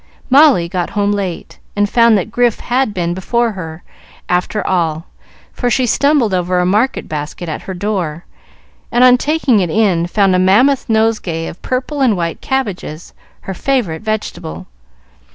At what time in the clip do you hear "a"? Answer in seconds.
6.57-6.65, 10.33-10.39